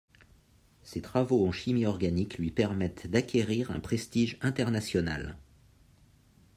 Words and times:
Ses 0.81 0.99
travaux 1.03 1.45
en 1.47 1.51
chimie 1.51 1.85
organique 1.85 2.39
lui 2.39 2.49
permettent 2.49 3.05
d'acquérir 3.05 3.69
un 3.69 3.79
prestige 3.79 4.35
international. 4.41 5.37